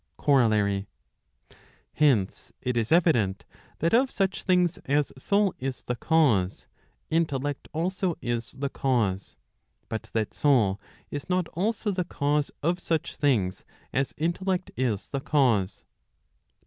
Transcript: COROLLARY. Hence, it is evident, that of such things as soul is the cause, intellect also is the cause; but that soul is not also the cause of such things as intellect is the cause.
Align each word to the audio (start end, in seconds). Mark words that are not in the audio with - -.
COROLLARY. 0.17 0.87
Hence, 1.93 2.51
it 2.59 2.75
is 2.75 2.91
evident, 2.91 3.45
that 3.77 3.93
of 3.93 4.09
such 4.09 4.41
things 4.41 4.79
as 4.85 5.13
soul 5.15 5.53
is 5.59 5.83
the 5.83 5.95
cause, 5.95 6.65
intellect 7.11 7.67
also 7.71 8.15
is 8.19 8.49
the 8.53 8.69
cause; 8.69 9.35
but 9.89 10.09
that 10.13 10.33
soul 10.33 10.81
is 11.11 11.29
not 11.29 11.47
also 11.49 11.91
the 11.91 12.03
cause 12.03 12.49
of 12.63 12.79
such 12.79 13.15
things 13.15 13.63
as 13.93 14.15
intellect 14.17 14.71
is 14.75 15.07
the 15.07 15.19
cause. 15.21 15.83